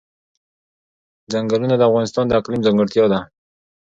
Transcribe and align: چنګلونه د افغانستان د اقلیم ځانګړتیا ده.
چنګلونه 1.31 1.75
د 1.77 1.81
افغانستان 1.89 2.25
د 2.27 2.31
اقلیم 2.39 2.61
ځانګړتیا 2.65 3.05
ده. 3.11 3.19